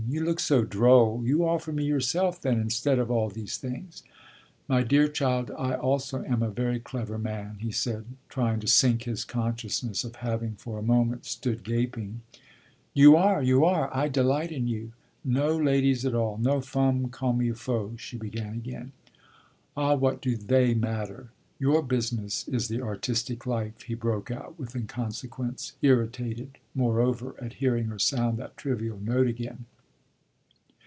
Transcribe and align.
"You 0.09 0.25
look 0.25 0.41
so 0.41 0.65
droll! 0.65 1.21
You 1.23 1.47
offer 1.47 1.71
me 1.71 1.85
yourself, 1.85 2.41
then, 2.41 2.59
instead 2.59 2.99
of 2.99 3.09
all 3.09 3.29
these 3.29 3.55
things." 3.55 4.03
"My 4.67 4.83
dear 4.83 5.07
child, 5.07 5.51
I 5.57 5.75
also 5.75 6.21
am 6.25 6.43
a 6.43 6.49
very 6.49 6.81
clever 6.81 7.17
man," 7.17 7.59
he 7.61 7.71
said, 7.71 8.03
trying 8.27 8.59
to 8.59 8.67
sink 8.67 9.03
his 9.03 9.23
consciousness 9.23 10.03
of 10.03 10.17
having 10.17 10.55
for 10.55 10.77
a 10.77 10.81
moment 10.83 11.23
stood 11.23 11.63
gaping. 11.63 12.23
"You 12.93 13.15
are 13.15 13.41
you 13.41 13.63
are; 13.63 13.95
I 13.95 14.09
delight 14.09 14.51
in 14.51 14.67
you. 14.67 14.91
No 15.23 15.55
ladies 15.55 16.03
at 16.05 16.13
all 16.15 16.37
no 16.37 16.59
femmes 16.59 17.07
comme 17.11 17.39
il 17.43 17.55
faut?" 17.55 17.95
she 18.01 18.17
began 18.17 18.55
again. 18.55 18.91
"Ah 19.77 19.95
what 19.95 20.21
do 20.21 20.35
they 20.35 20.73
matter? 20.73 21.29
Your 21.57 21.81
business 21.81 22.45
is 22.49 22.67
the 22.67 22.81
artistic 22.81 23.45
life!" 23.45 23.83
he 23.83 23.93
broke 23.93 24.29
out 24.29 24.59
with 24.59 24.75
inconsequence, 24.75 25.77
irritated, 25.81 26.57
moreover, 26.75 27.33
at 27.41 27.53
hearing 27.53 27.85
her 27.85 27.99
sound 27.99 28.37
that 28.39 28.57
trivial 28.57 28.99
note 28.99 29.27
again. 29.27 29.67